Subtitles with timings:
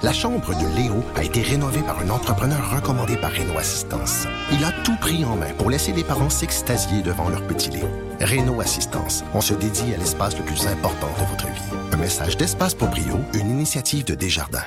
[0.00, 4.26] La chambre de Léo a été rénovée par un entrepreneur recommandé par Renault Assistance.
[4.52, 7.88] Il a tout pris en main pour laisser les parents s'extasier devant leur petit Léo.
[8.20, 11.76] Renault Assistance, on se dédie à l'espace le plus important de votre vie.
[11.92, 14.66] Un message d'Espace pour Brio, une initiative de Desjardins.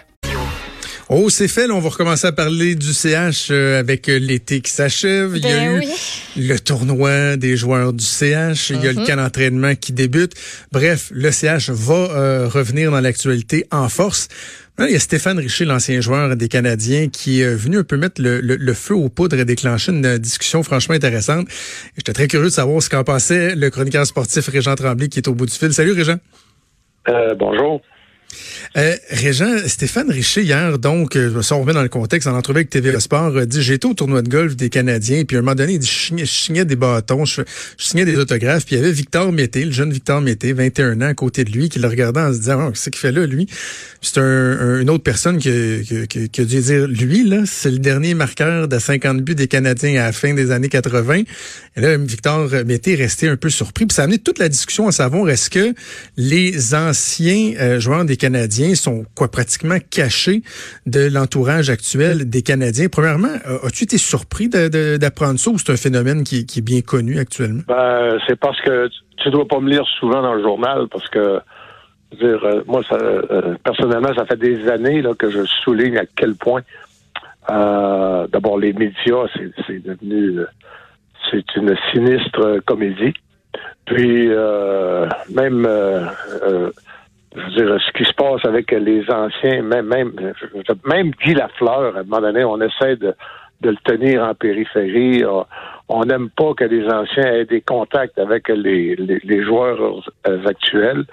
[1.13, 1.67] Oh, c'est fait.
[1.67, 5.33] Là, on va recommencer à parler du CH euh, avec euh, l'été qui s'achève.
[5.35, 5.83] Il y a Ben eu
[6.37, 8.69] le tournoi des joueurs du CH.
[8.69, 9.05] Il y a le Mhm.
[9.07, 10.31] camp d'entraînement qui débute.
[10.71, 14.29] Bref, le CH va euh, revenir dans l'actualité en force.
[14.79, 18.21] Il y a Stéphane Richer, l'ancien joueur des Canadiens, qui est venu un peu mettre
[18.21, 21.45] le, le- le feu aux poudres et déclencher une discussion franchement intéressante.
[21.97, 25.27] J'étais très curieux de savoir ce qu'en pensait le chroniqueur sportif Régent Tremblay qui est
[25.27, 25.73] au bout du fil.
[25.73, 26.17] Salut Régent.
[27.09, 27.81] Euh, bonjour.
[28.77, 28.95] Euh,
[29.67, 32.97] Stéphane Richer, hier, donc, euh, si on remet dans le contexte, en entrevue avec TV
[32.99, 35.73] Sport, a dit, j'étais au tournoi de golf des Canadiens, puis à un moment donné,
[35.73, 37.41] il dit, je signais, des bâtons, je,
[37.77, 41.05] signais des autographes, puis il y avait Victor Mété, le jeune Victor Mété, 21 ans,
[41.07, 43.25] à côté de lui, qui le regardait en se disant, oh, qu'est-ce qu'il fait là,
[43.25, 43.47] lui?
[44.01, 47.71] C'est un, un- une autre personne qui, qui, qui a- dû dire, lui, là, c'est
[47.71, 51.23] le dernier marqueur de 50 buts des Canadiens à la fin des années 80.
[51.75, 54.49] Et là, Victor Mété est resté un peu surpris, puis ça a amené toute la
[54.49, 55.73] discussion à savoir, est-ce que
[56.17, 60.43] les anciens euh, joueurs des Canadiens sont quoi pratiquement cachés
[60.85, 62.87] de l'entourage actuel des Canadiens.
[62.87, 67.17] Premièrement, euh, as-tu été surpris d'apprendre ça ou c'est un phénomène qui, est bien connu
[67.17, 67.63] actuellement?
[67.67, 71.07] Ben, c'est parce que tu- tu dois pas me lire souvent dans le journal parce
[71.09, 71.39] que
[72.11, 76.05] je veux dire, euh, moi, euh, personnellement, ça fait des années que je souligne à
[76.15, 76.61] quel point
[77.49, 79.25] d'abord les médias,
[79.65, 80.41] c'est, devenu
[81.29, 83.13] c'est une sinistre comédie.
[83.85, 84.27] Puis
[85.29, 86.69] même euh,
[87.35, 90.11] je veux dire, ce qui se passe avec les anciens, même même
[90.85, 93.13] même Guy Lafleur, à un moment donné, on essaie de,
[93.61, 95.23] de le tenir en périphérie.
[95.23, 95.43] Euh,
[95.87, 100.45] On n'aime pas que les anciens aient des contacts avec les, les, les joueurs euh,
[100.45, 101.03] actuels.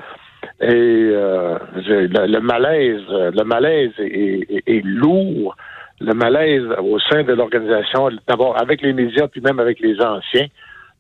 [0.60, 5.56] Et euh, le, le malaise, le malaise est, est- est lourd.
[6.00, 10.46] Le malaise au sein de l'organisation, d'abord avec les médias, puis même avec les anciens.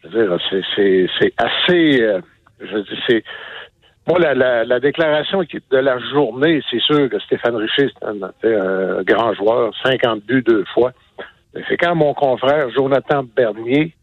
[0.02, 0.38] Je veux dire,
[0.74, 2.02] c'est assez.
[2.02, 2.20] euh,
[2.60, 3.24] je veux dire, c'est.
[4.08, 9.02] Moi, la, la, la déclaration de la journée, c'est sûr que Stéphane Richer, c'est un,
[9.02, 10.92] grand joueur, 50 buts deux fois.
[11.68, 13.94] C'est quand mon confrère Jonathan Bernier,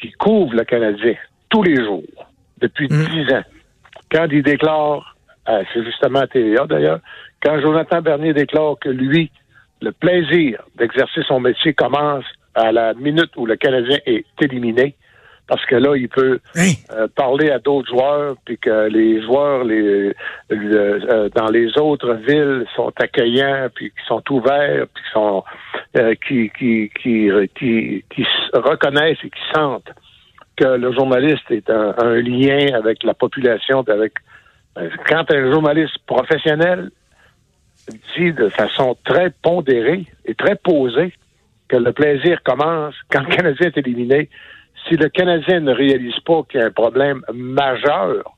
[0.00, 1.14] qui couvre le Canadien
[1.48, 2.02] tous les jours,
[2.60, 3.04] depuis Mm.
[3.06, 3.44] dix ans,
[4.10, 5.16] quand il déclare,
[5.48, 6.98] euh, c'est justement à TVA d'ailleurs,
[7.40, 9.30] quand Jonathan Bernier déclare que lui,
[9.80, 12.24] le plaisir d'exercer son métier commence
[12.56, 14.96] à la minute où le Canadien est éliminé,
[15.48, 16.72] parce que là, il peut Hein?
[16.92, 20.12] euh, parler à d'autres joueurs, puis que les joueurs les,
[20.50, 25.44] le- euh, dans les autres villes sont accueillants, puis qui sont ouverts, puis sont
[25.96, 29.90] euh, qui, qui, qui, qui, qui reconnaissent et qui sentent
[30.56, 34.14] que le journaliste est un, un lien avec la population, puis avec
[34.78, 36.90] euh, quand un journaliste professionnel
[38.16, 41.12] dit de façon très pondérée et très posée
[41.68, 44.28] que le plaisir commence quand le Canadien est éliminé,
[44.88, 48.36] si le Canadien ne réalise pas qu'il y a un problème majeur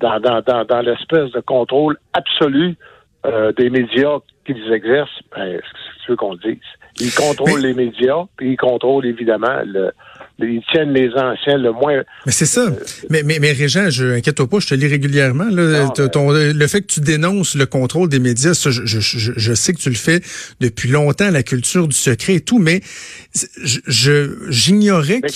[0.00, 2.76] dans, dans, dans, dans l'espèce de contrôle absolu
[3.24, 6.58] euh, des médias qu'ils exercent, ben, c'est ce qu'on dise.
[7.00, 9.92] Ils contrôlent Mais- les médias, puis ils contrôlent évidemment le,
[10.42, 12.02] ils tiennent les anciens le moins.
[12.26, 12.72] Mais c'est ça.
[13.10, 15.44] Mais, mais, mais Régent, je inquiète-toi pas, je te lis régulièrement.
[15.50, 19.00] Là, Non, ton- le fait que tu dénonces le contrôle des médias, ça, je, je,
[19.00, 20.20] je, je sais que tu le fais
[20.60, 22.80] depuis longtemps, la culture du secret et tout, mais
[23.86, 25.30] j'ignorais que,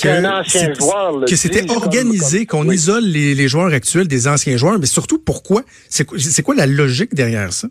[1.36, 2.74] c'était organisé, qu'on oui.
[2.76, 5.62] isole les, les joueurs actuels des anciens joueurs, mais surtout pourquoi?
[5.88, 6.04] C'est
[6.42, 7.68] quoi, la logique derrière ça?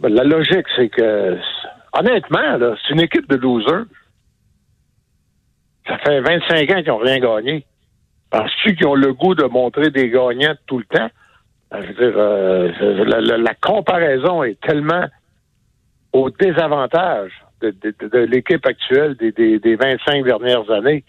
[0.00, 1.36] Ben, La logique, c'est que,
[1.92, 3.84] honnêtement, c'est une équipe de losers.
[5.86, 7.64] Ça fait 25 ans qu'ils n'ont rien gagné.
[8.30, 11.08] Penses-tu qu'ils ont le goût de montrer des gagnants tout le temps?
[11.70, 15.04] Ben, Je veux dire, euh, la, la- la comparaison est tellement
[16.12, 21.04] au désavantage de, de- de- de l'équipe actuelle des, des- des 25 dernières années.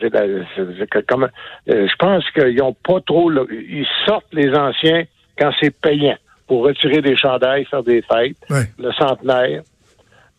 [0.00, 1.28] Que comme-
[1.68, 3.28] euh, je pense qu'ils n'ont pas trop...
[3.28, 5.04] le- ils sortent les anciens
[5.38, 8.64] quand c'est payant pour retirer des chandails, faire des fêtes, Ouais.
[8.78, 9.62] le centenaire.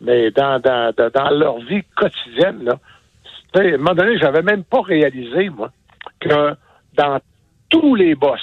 [0.00, 0.92] Mais dans, dans,
[1.30, 2.74] leur vie quotidienne, là,
[3.54, 5.70] à un moment donné, j'avais même pas réalisé, moi,
[6.20, 6.54] que
[6.94, 7.20] dans
[7.68, 8.40] tous les boss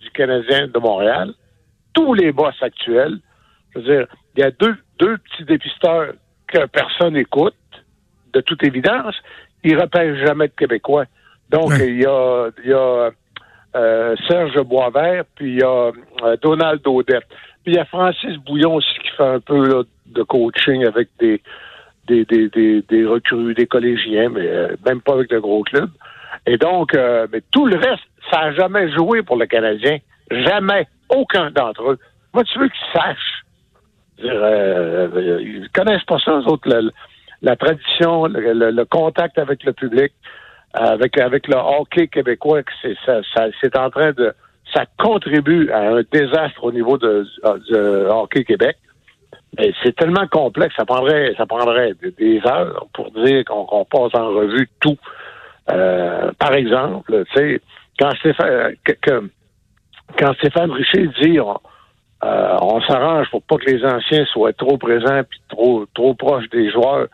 [0.00, 1.32] du Canadien de Montréal,
[1.92, 3.18] tous les boss actuels,
[3.74, 4.06] je veux dire,
[4.36, 6.12] il y a deux, deux petits dépisteurs
[6.46, 7.54] que personne n'écoute,
[8.32, 9.14] de toute évidence,
[9.64, 11.04] ils repèrent jamais de Québécois.
[11.50, 11.88] Donc, Ouais.
[11.88, 13.10] il y a, il y a
[13.76, 15.90] euh, Serge Boisvert, puis il y a
[16.22, 17.26] euh, Donald Odette.
[17.62, 21.08] Puis il y a Francis Bouillon aussi qui fait un peu là, de coaching avec
[21.18, 21.42] des,
[22.06, 25.90] des, des, des, des recrues, des collégiens, mais euh, même pas avec de gros clubs.
[26.46, 29.98] Et donc, euh, mais tout le reste, ça n'a jamais joué pour le Canadien.
[30.30, 30.86] Jamais.
[31.08, 31.98] Aucun d'entre eux.
[32.32, 33.44] Moi, tu veux qu'ils sachent.
[34.24, 36.68] Euh, ils connaissent pas ça, eux autres,
[37.42, 40.12] la, tradition, le, contact avec le public,
[40.74, 43.20] avec, avec le hockey québécois, c'est ça,
[43.60, 44.32] c'est en train de
[44.74, 47.26] ça contribue à un désastre au niveau de,
[48.10, 48.76] hockey Québec.
[49.58, 54.28] Mais c'est tellement complexe, ça prendrait ça prendrait des heures pour dire qu'on passe en
[54.28, 54.96] revue tout.
[55.70, 57.60] Euh, par exemple, tu sais,
[57.98, 58.74] quand Stéphane,
[60.18, 65.22] quand Stéphane Richer dit euh, on s'arrange pour pas que les anciens soient trop présents
[65.28, 67.08] puis trop trop proches des joueurs.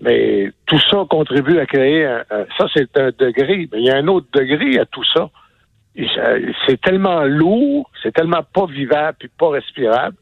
[0.00, 2.24] Mais tout ça contribue à créer un,
[2.58, 5.30] ça c'est un degré, mais il y a un autre degré à tout ça.
[6.66, 10.16] C'est tellement lourd, c'est tellement pas vivable puis pas respirable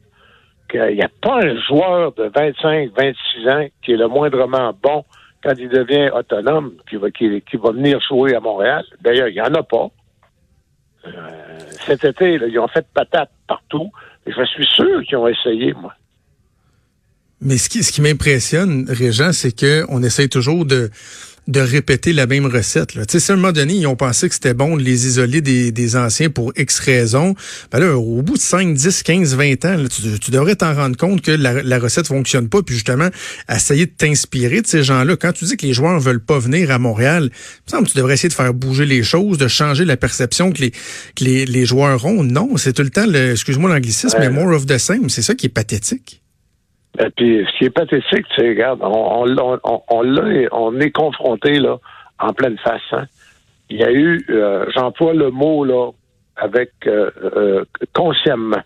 [0.73, 5.05] qu'il n'y a pas un joueur de 25, 26 ans qui est le moindrement bon
[5.43, 7.27] quand il devient autonome, qui va, qui,
[7.57, 8.83] va venir jouer à Montréal.
[9.01, 9.89] D'ailleurs, il n'y en a pas.
[11.05, 11.11] Euh,
[11.85, 13.91] cet été, ils ont fait patate partout.
[14.25, 15.93] Je suis sûr qu'ils ont essayé, moi.
[17.41, 20.89] Mais ce qui, ce qui m'impressionne, Régent, c'est qu'on essaye toujours de
[21.47, 22.95] de répéter la même recette.
[22.95, 23.05] Là.
[23.05, 25.41] Tu sais, à un moment donné, ils ont pensé que c'était bon de les isoler
[25.41, 27.35] des, des anciens pour X raisons.
[27.71, 29.83] Ben là, au bout de 5, 10, 15, 20 ans,
[30.21, 33.09] tu, devrais t'en rendre compte que la, la recette fonctionne pas, puis justement,
[33.49, 35.17] essayer de t'inspirer de ces gens-là.
[35.17, 37.91] Quand tu dis que les joueurs veulent pas venir à Montréal, il me semble que
[37.91, 41.23] tu devrais essayer de faire bouger les choses, de changer la perception que les, que
[41.23, 42.23] les, les joueurs ont.
[42.23, 45.09] Non, c'est tout le temps, le, excuse-moi l'anglicisme, mais more of the same.
[45.09, 46.22] C'est ça qui est pathétique.
[46.99, 51.59] Et puis, ce qui est pathétique, c'est, regarde, on, on, on, on, on est confronté
[51.59, 51.77] là
[52.19, 52.81] en pleine face.
[52.91, 53.05] Hein.
[53.69, 55.89] Il y a eu, euh, j'emploie le mot là
[56.35, 58.61] avec euh, euh, consciemment.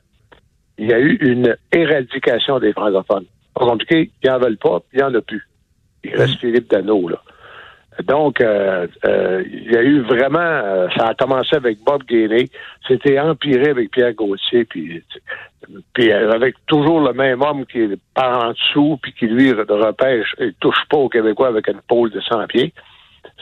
[0.77, 3.25] Il y a eu une éradication des francophones.
[3.53, 5.47] Pas compliqué, ils n'en veulent pas, il n'y en a plus.
[6.03, 6.39] Il reste mmh.
[6.39, 7.21] Philippe Dano là.
[8.03, 12.49] Donc, euh, euh, il y a eu vraiment, euh, ça a commencé avec Bob Gainey,
[12.88, 15.03] c'était empiré avec Pierre Gauthier, puis,
[15.94, 20.35] puis avec toujours le même homme qui est par en dessous, puis qui lui repêche
[20.38, 22.73] et touche pas aux Québécois avec une pôle de 100 pieds.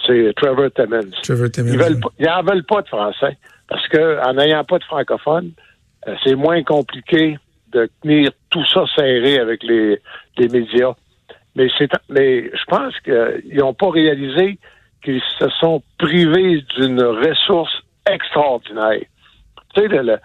[0.05, 1.11] C'est Trevor Timmons.
[1.23, 1.99] Trevor Timmons.
[2.19, 3.37] Ils n'en veulent pas de français,
[3.67, 5.51] parce que en n'ayant pas de francophone,
[6.23, 7.37] c'est moins compliqué
[7.73, 9.99] de tenir tout ça serré avec les,
[10.37, 10.93] les médias.
[11.55, 14.59] Mais c'est mais je pense qu'ils n'ont pas réalisé
[15.03, 19.01] qu'ils se sont privés d'une ressource extraordinaire.
[19.73, 20.17] Tu sais, le,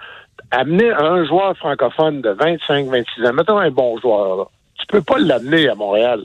[0.51, 4.45] amener un joueur francophone de 25-26 ans, mettons un bon joueur, là,
[4.79, 6.25] tu peux pas l'amener à Montréal.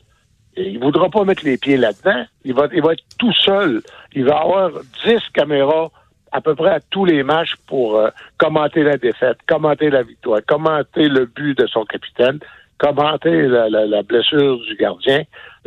[0.56, 2.26] Et il voudra pas mettre les pieds là-dedans.
[2.46, 3.82] Il va, il va être tout seul.
[4.14, 4.72] Il va avoir
[5.06, 5.92] 10 caméras
[6.32, 10.40] à peu près à tous les matchs pour euh, commenter la défaite, commenter la victoire,
[10.46, 12.40] commenter le but de son capitaine
[12.78, 15.24] commenter la, blessure du gardien,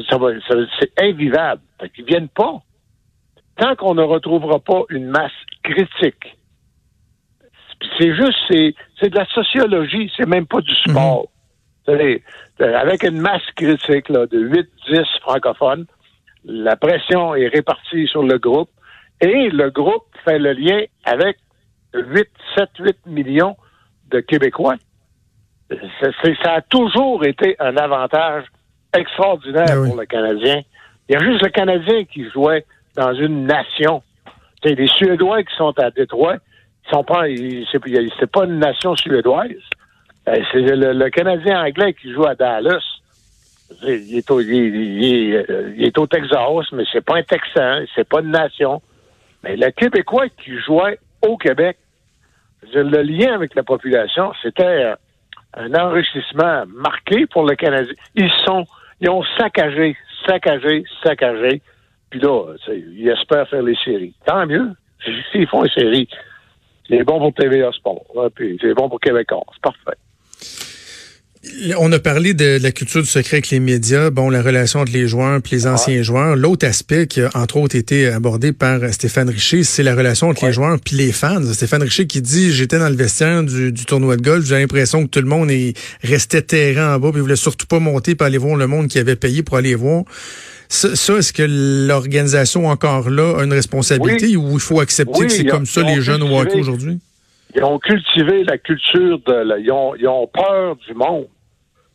[0.09, 0.29] ça va,
[0.79, 1.63] c'est invivable.
[1.81, 2.63] Fait qu'ils viennent pas.
[3.57, 5.33] Tant qu'on ne retrouvera pas une masse
[5.65, 6.37] critique,
[7.99, 10.93] c'est juste, c'est, c'est de la sociologie, c'est même pas du mhm.
[10.93, 11.29] sport.
[11.89, 15.87] Avec une masse critique là, de 8-10 francophones,
[16.45, 18.71] la pression est répartie sur le groupe
[19.21, 21.39] et le groupe fait le lien avec
[21.95, 23.57] 8, 7, 8 millions
[24.11, 24.77] de Québécois
[25.71, 28.45] ça a toujours été un avantage
[28.97, 30.63] extraordinaire ah pour le Canadien.
[31.09, 32.65] Il y a juste le Canadien qui jouait
[32.97, 34.03] dans une nation.
[34.63, 36.37] C'est les Suédois qui sont à Détroit,
[36.87, 37.25] ils sont pas,
[37.71, 39.51] c'est pas une nation suédoise.
[40.29, 42.83] Euh, c'est le, Canadien anglais qui joue à Dallas.
[43.83, 45.35] Il est au, il,
[45.85, 48.81] est, au Texas, mais c'est pas un Texan, c'est pas une nation.
[49.45, 51.77] Mais le Québécois qui jouait au Québec,
[52.75, 54.95] le lien avec la population, c'était
[55.55, 57.95] un enrichissement marqué pour le Canadien.
[58.15, 58.65] Ils sont,
[59.01, 61.63] ils ont saccagé, saccagé, saccagé.
[62.11, 64.15] Puis là, ils espèrent faire les séries.
[64.25, 64.73] Tant mieux.
[65.33, 66.09] S'ils font les séries,
[66.89, 68.05] c'est bon pour TVA Sport.
[68.35, 69.45] puis c'est bon pour Québécois.
[69.53, 69.99] C'est parfait.
[71.79, 74.93] On a parlé de la culture du secret avec les médias, bon, la relation entre
[74.93, 76.35] les joueurs et les anciens joueurs.
[76.35, 80.47] L'autre aspect qui a entre autres été abordé par Stéphane Richer, c'est la relation entre
[80.47, 81.41] les joueurs puis les fans.
[81.53, 85.11] Stéphane Richer qui dit j'étais dans le vestiaire du, tournoi de golf, j'ai l'impression que
[85.11, 88.39] tout le monde est, restait terrain en bas, puis voulait surtout pas monter pour aller
[88.39, 90.05] voir le monde qui avait payé pour aller voir.
[90.69, 91.45] Ça, est-ce que
[91.89, 96.03] l'organisation encore là a une responsabilité ou il faut accepter que c'est comme ça les
[96.03, 96.99] jeunes au hockey aujourd'hui?
[97.55, 99.61] Ils ont cultivé la culture de.
[99.61, 101.29] ils, ont, ils ont peur du monde.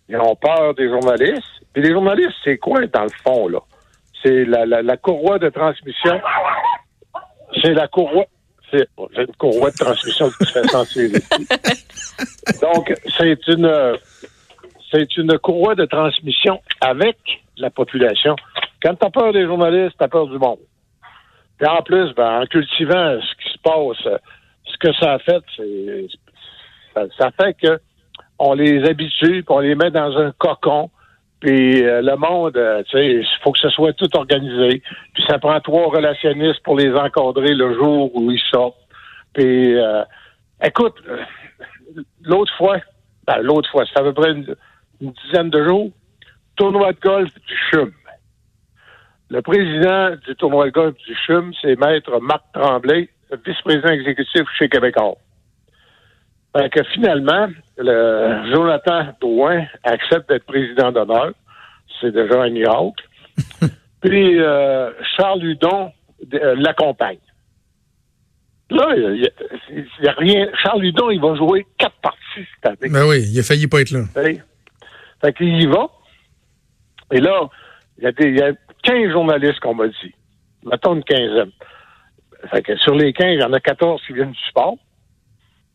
[0.10, 1.44] Ils ont peur des journalistes.
[1.74, 3.60] Puis les journalistes, c'est quoi dans le fond, là?
[4.22, 6.20] C'est la, la, la, courroie de transmission.
[7.62, 8.26] C'est la courroie.
[8.72, 11.20] C'est une courroie de transmission qui fait sensible.
[12.62, 13.98] Donc, c'est une
[14.92, 17.18] c'est une courroie de transmission avec
[17.58, 18.36] la population.
[18.82, 20.60] Quand tu as peur des journalistes, tu as peur du monde.
[21.58, 24.20] Puis en plus, ben, en cultivant ce qui se passe,
[24.74, 26.08] ce que ça a fait, c'est
[27.18, 27.80] ça, fait que
[28.40, 30.90] on les habitue, puis on les met dans un cocon.
[31.40, 34.82] Puis euh, le monde, euh, tu sais, il faut que ce soit tout organisé.
[35.14, 38.78] Puis ça prend trois relationnistes pour les encadrer le jour où ils sortent.
[39.34, 40.04] Puis, euh,
[40.64, 40.96] écoute,
[42.24, 42.78] l'autre fois,
[43.28, 44.56] ben, l'autre fois, c'est à peu près une,
[45.02, 45.92] dizaine de jours,
[46.56, 47.92] tournoi de golf du CHUM.
[49.30, 53.10] Le président du tournoi de golf du CHUM, c'est Maître Marc Tremblay,
[53.46, 55.18] vice-président exécutif chez Québécois.
[56.56, 57.48] Fait que finalement,
[57.78, 61.32] le Jonathan Drouin accepte d'être président d'honneur.
[62.00, 63.04] C'est déjà un miracle.
[64.02, 65.92] Puis euh, Charles Hudon
[66.34, 67.18] euh, l'accompagne.
[68.70, 69.30] Là, il
[70.02, 70.48] n'y a, rien.
[70.62, 72.92] Charles Hudon, il va jouer quatre parties cette année.
[72.92, 74.04] Ben oui, il a failli pas être là.
[74.14, 75.88] Fait qu'il y va.
[77.12, 77.50] Et là,
[77.98, 78.52] il y, y a
[78.84, 80.14] 15 journalistes qu'on m'a dit.
[80.66, 81.52] Mettons une quinzaine.
[82.52, 84.76] Fait que sur les 15, il y en a 14 qui viennent du sport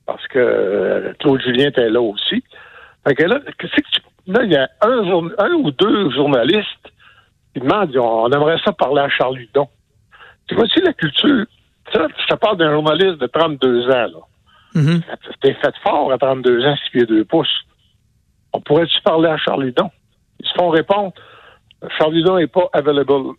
[0.06, 2.42] parce que euh, Claude Julien était là aussi.
[3.06, 3.82] Fait que là, que tu,
[4.26, 6.92] là, il y a un, un, ou deux journalistes
[7.52, 9.68] qui demandent, on aimerait ça parler à Charles Ludon.
[10.46, 11.44] Tu vois aussi la culture?
[11.92, 14.08] Ça, te parle d'un journaliste de 32 ans, là.
[14.75, 14.98] Mm
[15.32, 17.48] C'était fait fort à 32 ans, 6 pieds 2 pouces.
[18.52, 19.90] On pourrait-tu parler à Charles Ludon?
[20.40, 21.12] Ils se font répondre,
[21.98, 23.34] Charles Ludon n'est pas available.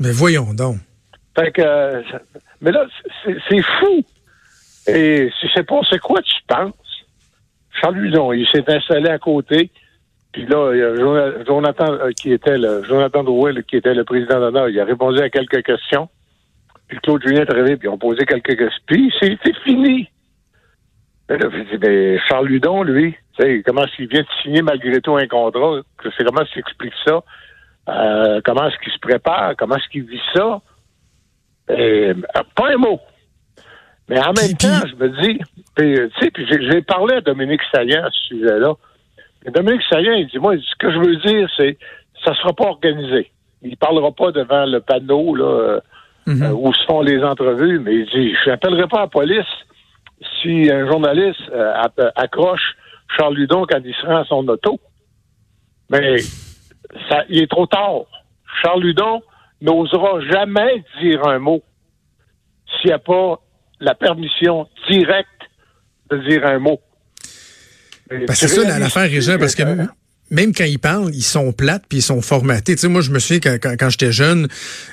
[0.00, 0.78] Mais voyons donc.
[1.34, 2.02] Fait que,
[2.60, 2.86] mais là,
[3.24, 4.04] c'est fou.
[4.86, 6.74] Et je sais pas, c'est quoi tu penses?
[7.80, 9.70] Charles Ludon, il s'est installé à côté.
[10.32, 14.04] Puis là, il y a Jonathan, euh, qui était le, Jonathan Drouet, qui était le
[14.04, 16.08] président d'honneur, il a répondu à quelques questions.
[16.88, 18.82] Puis Claude Julien est arrivé, puis ils ont posé quelques questions.
[18.86, 20.08] Puis c'est fini.
[21.28, 23.14] là, je dis, ben, Charles Ludon, lui,
[23.64, 25.80] comment est-ce qu'il vient de signer malgré tout un contrat?
[25.96, 27.22] Comment s'explique ça?
[27.88, 29.54] Euh, comment est-ce qu'il se prépare?
[29.58, 30.60] Comment est-ce qu'il vit ça?
[31.68, 32.14] Et, euh,
[32.54, 33.00] pas un mot.
[34.08, 35.38] Mais en même temps, je me dis,
[35.76, 38.74] tu sais, puis j'ai parlé à Dominique Saillant à ce sujet-là.
[39.46, 41.78] Dominique Saillant, il dit, moi, ce que je veux dire, c'est,
[42.24, 43.30] ça sera pas organisé.
[43.62, 45.80] Il parlera pas devant le panneau, là,
[46.28, 49.46] euh, où se font les entrevues, mais il dit, je n'appellerai pas la police
[50.40, 51.72] si un journaliste euh,
[52.16, 52.76] accroche
[53.16, 54.80] Charles Ludon quand il se rend à son auto.
[55.90, 56.18] Mais
[57.08, 58.02] ça, il est trop tard.
[58.62, 59.22] Charles Ludon
[59.62, 61.62] n'osera jamais dire un mot
[62.80, 63.40] s'il n'y a pas
[63.80, 65.28] la permission directe
[66.10, 66.80] de dire un mot.
[68.30, 69.62] c'est ça l'affaire, Régent, parce que
[70.30, 72.74] même quand ils parlent, ils sont plates puis ils sont formatés.
[72.74, 74.48] Tu sais, moi, je me souviens quand, quand, j'étais jeune,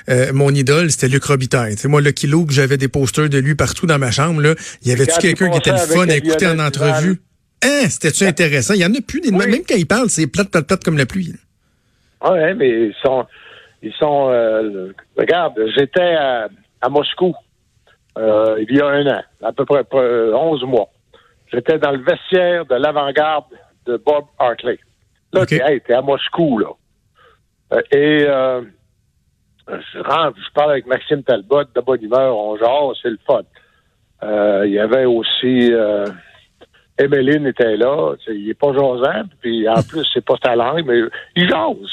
[0.08, 1.76] euh, mon idole, c'était Luc Robitaille.
[1.76, 4.42] Tu sais, moi, le kilo que j'avais des posters de lui partout dans ma chambre,
[4.42, 7.20] là, y avait-tu quelqu'un qui était le fun à écouter en entrevue?
[7.62, 8.74] Hein, c'était-tu intéressant?
[8.74, 10.98] Il y en a plus des Même quand ils parlent, c'est plate, plate, plate comme
[10.98, 11.34] la pluie.
[12.22, 13.26] Oui, mais ils sont...
[13.82, 16.48] Ils sont euh, regarde, j'étais à,
[16.80, 17.34] à Moscou
[18.18, 20.88] euh, il y a un an, à peu près 11 mois.
[21.52, 23.46] J'étais dans le vestiaire de l'avant-garde
[23.86, 24.78] de Bob Hartley.
[25.32, 25.80] Là, okay.
[25.86, 26.70] t'es à Moscou, là.
[27.72, 28.62] Euh, et euh,
[29.68, 33.42] je rentre, je parle avec Maxime Talbot, de bonne humeur, on genre, c'est le fun.
[34.64, 35.72] il y avait aussi
[36.98, 41.00] Emeline était là, il est pas jasant, puis en plus, c'est pas sa langue, mais
[41.36, 41.90] il jase.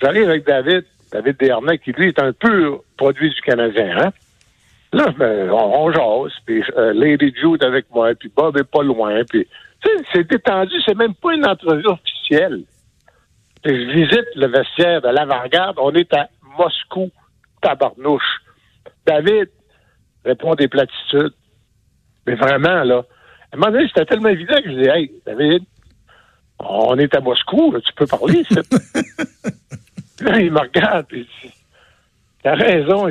[0.00, 4.12] J'arrive avec David, David Dernay, qui lui est un pur produit du Canadien, hein?
[4.92, 9.22] Là, ben, on, jase, puis euh, Lady Jude avec moi, puis Bob est pas loin,
[9.28, 9.46] puis
[10.12, 12.64] c'est détendu, c'est même pas une entrevue officielle.
[13.64, 16.28] je visite le vestiaire de l'avant-garde, on est à
[16.58, 17.10] Moscou,
[17.62, 18.42] tabarnouche.
[19.06, 19.48] David
[20.24, 21.32] répond des platitudes.
[22.26, 23.02] Mais vraiment, là,
[23.50, 25.64] à un moment donné, c'était tellement évident que je dis, hey, David,
[26.58, 28.44] on est à Moscou, tu peux parler,
[30.22, 31.26] là, il me regarde, puis
[32.42, 33.08] T'as raison.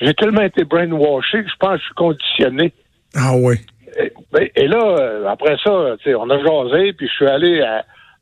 [0.00, 2.72] J'ai tellement été brainwashé que je pense que je suis conditionné.
[3.16, 3.56] Ah oui.
[3.98, 7.64] Et, ben, là, euh, après ça, on a jasé, puis je suis allé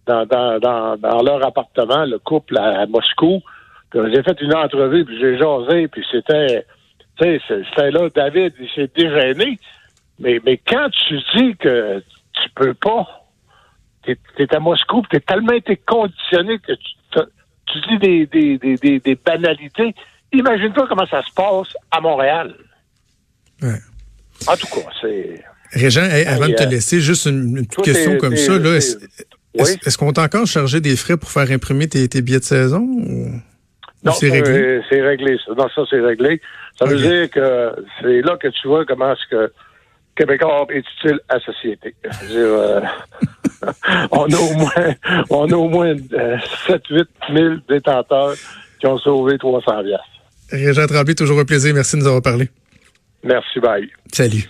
[0.07, 3.43] dans, dans, leur appartement, le couple à, Moscou.
[3.95, 6.65] J'ai fait une entrevue, puis j'ai jasé, puis c'était...
[7.19, 9.59] C'était là, David, il s'est dégêné.
[10.19, 13.22] Mais, mais quand tu dis que tu peux pas,
[14.05, 17.21] t'es es à Moscou, tu es tellement été conditionné que tu
[17.73, 19.95] tu dis des, des, des, des, banalités.
[20.33, 22.55] Imagine-toi comment ça se passe à Montréal.
[23.63, 23.79] Ouais.
[24.47, 25.43] En tout cas, c'est.
[25.73, 28.53] Régent, avant de te laisser, juste une, petite question comme ça.
[29.55, 32.81] Est-ce qu'on t'a encore chargé des frais pour faire imprimer tes, tes billets de saison?
[32.81, 33.41] Ou...
[34.05, 34.83] Non, c'est réglé?
[34.91, 35.37] C'est réglé.
[35.47, 35.53] Ça.
[35.57, 36.41] Non, ça, c'est réglé.
[36.79, 39.53] Ça veut dire que c'est là que tu vois comment est-ce que
[40.16, 41.95] Québécois est utile à la société.
[42.33, 42.81] Euh,
[44.11, 44.95] on a au moins,
[45.31, 45.95] on a au moins
[46.66, 48.35] 7 8 000 détenteurs
[48.78, 49.99] qui ont sauvé 300 vias.
[50.50, 51.75] Régent Tremblay, toujours un plaisir.
[51.75, 52.50] Merci de nous avoir parlé.
[53.25, 53.88] Merci, bye.
[54.12, 54.49] Salut.